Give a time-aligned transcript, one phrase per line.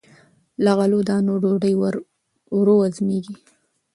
[0.63, 1.73] له غلې- دانو ډوډۍ
[2.53, 3.35] ورو هضمېږي.